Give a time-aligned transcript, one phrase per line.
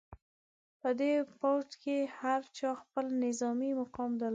[0.81, 4.29] په دې پوځ کې هر چا خپل نظامي مقام درلود.